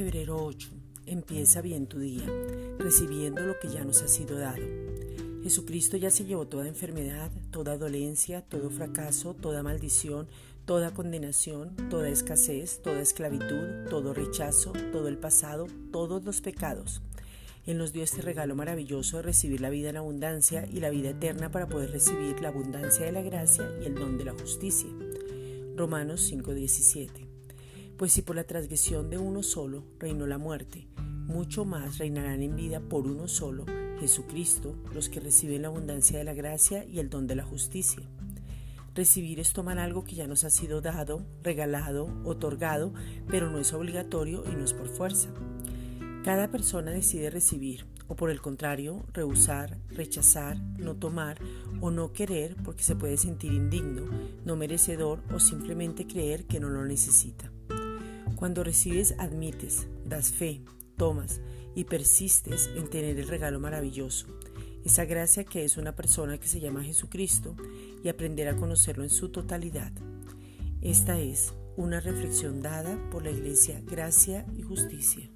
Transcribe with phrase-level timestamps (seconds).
[0.00, 0.68] 8.
[1.06, 2.24] Empieza bien tu día,
[2.78, 4.62] recibiendo lo que ya nos ha sido dado.
[5.42, 10.28] Jesucristo ya se llevó toda enfermedad, toda dolencia, todo fracaso, toda maldición,
[10.66, 17.02] toda condenación, toda escasez, toda esclavitud, todo rechazo, todo el pasado, todos los pecados.
[17.66, 21.10] Él nos dio este regalo maravilloso de recibir la vida en abundancia y la vida
[21.10, 24.90] eterna para poder recibir la abundancia de la gracia y el don de la justicia.
[25.74, 27.27] Romanos 5:17
[27.98, 30.86] Pues si por la transgresión de uno solo reinó la muerte,
[31.26, 33.66] mucho más reinarán en vida por uno solo,
[33.98, 38.08] Jesucristo, los que reciben la abundancia de la gracia y el don de la justicia.
[38.94, 42.94] Recibir es tomar algo que ya nos ha sido dado, regalado, otorgado,
[43.26, 45.30] pero no es obligatorio y no es por fuerza.
[46.22, 51.38] Cada persona decide recibir o por el contrario, rehusar, rechazar, no tomar
[51.80, 54.02] o no querer porque se puede sentir indigno,
[54.44, 57.50] no merecedor o simplemente creer que no lo necesita.
[58.38, 60.62] Cuando recibes, admites, das fe,
[60.96, 61.40] tomas
[61.74, 64.28] y persistes en tener el regalo maravilloso,
[64.84, 67.56] esa gracia que es una persona que se llama Jesucristo
[68.04, 69.90] y aprender a conocerlo en su totalidad.
[70.82, 75.28] Esta es una reflexión dada por la Iglesia Gracia y Justicia.